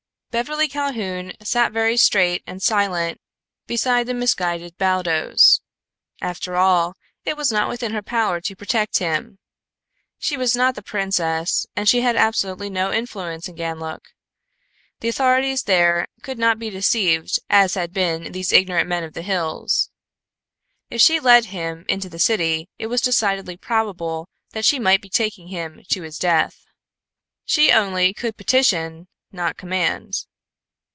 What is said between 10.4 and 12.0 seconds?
not the princess and she